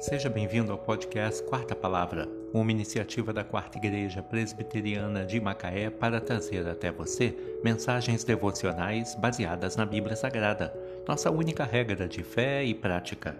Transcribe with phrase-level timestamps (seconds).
[0.00, 6.20] Seja bem-vindo ao podcast Quarta Palavra, uma iniciativa da Quarta Igreja Presbiteriana de Macaé para
[6.20, 10.72] trazer até você mensagens devocionais baseadas na Bíblia Sagrada,
[11.06, 13.36] nossa única regra de fé e prática.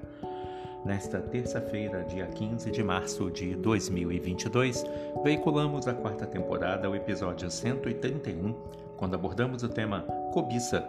[0.84, 4.84] Nesta terça-feira, dia 15 de março de 2022,
[5.22, 8.52] veiculamos a quarta temporada, o episódio 131,
[8.96, 10.00] quando abordamos o tema
[10.32, 10.80] Cobiça,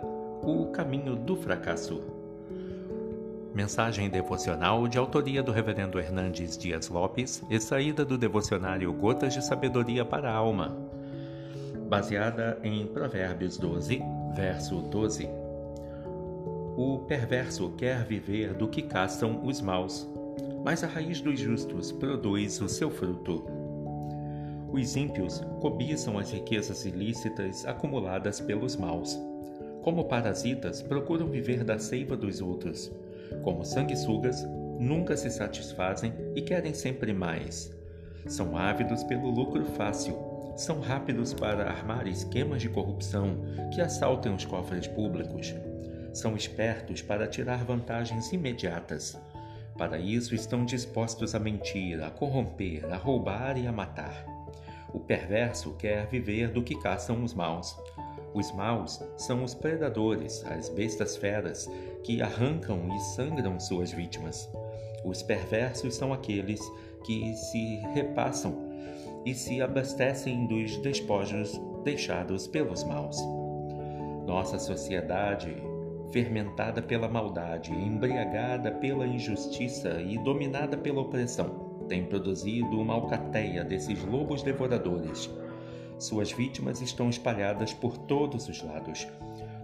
[0.42, 2.19] o caminho do fracasso.
[3.60, 10.06] Mensagem devocional de autoria do Reverendo Hernandes Dias Lopes, extraída do devocionário Gotas de Sabedoria
[10.06, 10.78] para a Alma,
[11.90, 14.02] baseada em Provérbios 12,
[14.34, 15.28] verso 12.
[16.78, 20.08] O perverso quer viver do que caçam os maus,
[20.64, 23.44] mas a raiz dos justos produz o seu fruto.
[24.72, 29.20] Os ímpios cobiçam as riquezas ilícitas acumuladas pelos maus.
[29.82, 32.90] Como parasitas, procuram viver da seiva dos outros
[33.44, 34.44] como sanguessugas,
[34.80, 37.72] nunca se satisfazem e querem sempre mais.
[38.28, 40.18] São ávidos pelo lucro fácil,
[40.56, 43.38] são rápidos para armar esquemas de corrupção
[43.74, 45.56] que assaltem os cofres públicos.
[46.14, 49.18] São espertos para tirar vantagens imediatas.
[49.78, 54.26] Para isso estão dispostos a mentir, a corromper, a roubar e a matar.
[54.94, 57.78] O perverso quer viver do que caçam os maus.
[58.34, 61.70] Os maus são os predadores, as bestas feras,
[62.04, 64.50] que arrancam e sangram suas vítimas.
[65.04, 66.62] Os perversos são aqueles
[67.04, 68.70] que se repassam
[69.26, 73.18] e se abastecem dos despojos deixados pelos maus.
[74.28, 75.56] Nossa sociedade,
[76.12, 84.04] fermentada pela maldade, embriagada pela injustiça e dominada pela opressão, tem produzido uma alcateia desses
[84.06, 85.30] lobos devoradores
[86.00, 89.06] suas vítimas estão espalhadas por todos os lados.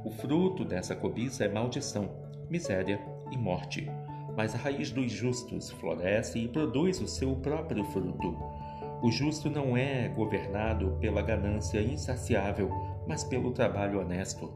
[0.03, 2.09] O fruto dessa cobiça é maldição,
[2.49, 2.99] miséria
[3.31, 3.89] e morte.
[4.35, 8.37] Mas a raiz dos justos floresce e produz o seu próprio fruto.
[9.01, 12.69] O justo não é governado pela ganância insaciável,
[13.07, 14.51] mas pelo trabalho honesto.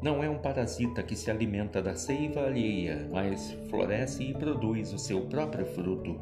[0.00, 4.98] Não é um parasita que se alimenta da seiva alheia, mas floresce e produz o
[4.98, 6.20] seu próprio fruto.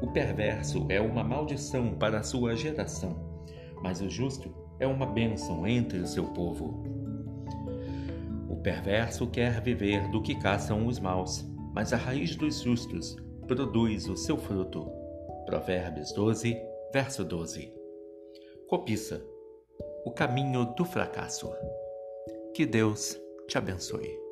[0.00, 3.33] O perverso é uma maldição para a sua geração
[3.82, 6.82] mas o justo é uma bênção entre o seu povo.
[8.48, 14.08] O perverso quer viver do que caçam os maus, mas a raiz dos justos produz
[14.08, 14.90] o seu fruto.
[15.46, 16.56] Provérbios 12,
[16.92, 17.72] verso 12.
[18.68, 19.22] Cobiça,
[20.04, 21.50] o caminho do fracasso.
[22.54, 24.23] Que Deus te abençoe.